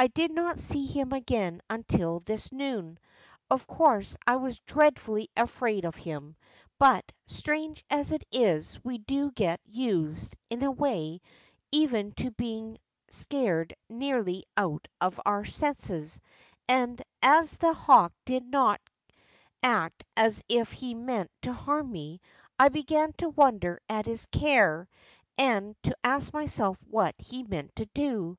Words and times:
I 0.00 0.08
did 0.08 0.32
not 0.32 0.58
see 0.58 0.84
him 0.84 1.12
again 1.12 1.60
until 1.70 2.18
this 2.18 2.50
noon. 2.50 2.98
Of 3.48 3.68
course, 3.68 4.16
I 4.26 4.34
was 4.34 4.58
dreadfully 4.58 5.28
afraid 5.36 5.84
of 5.84 5.94
him, 5.94 6.34
but, 6.80 7.12
strange 7.28 7.84
as 7.88 8.10
it 8.10 8.24
is, 8.32 8.82
we 8.84 8.98
do 8.98 9.30
get 9.30 9.60
used, 9.64 10.36
in 10.48 10.64
a 10.64 10.72
way, 10.72 11.20
even 11.70 12.10
to 12.14 12.32
being 12.32 12.78
scared 13.10 13.76
nearly 13.88 14.42
out 14.56 14.88
of 15.00 15.20
our 15.24 15.44
senses, 15.44 16.20
and, 16.66 17.00
as 17.22 17.56
the 17.56 17.72
hawk 17.72 18.12
did 18.24 18.44
not 18.44 18.80
act 19.62 20.02
as 20.16 20.42
if 20.48 20.72
he 20.72 20.94
meant 20.94 21.30
to 21.42 21.52
harm 21.52 21.92
me, 21.92 22.20
I 22.58 22.70
began 22.70 23.12
to 23.18 23.28
wonder 23.28 23.78
at 23.88 24.06
his 24.06 24.26
care, 24.26 24.88
and 25.38 25.76
to 25.84 25.96
ask 26.02 26.32
myself 26.32 26.76
what 26.90 27.14
he 27.18 27.44
meant 27.44 27.76
to 27.76 27.86
do. 27.94 28.36